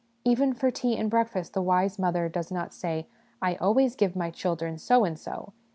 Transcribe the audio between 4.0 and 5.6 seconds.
my children' so and so.